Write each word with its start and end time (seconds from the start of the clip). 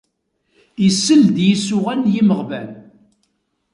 Isell-d 0.87 1.35
i 1.41 1.45
isuɣan 1.53 1.99
n 2.07 2.11
yimeɣban. 2.13 2.69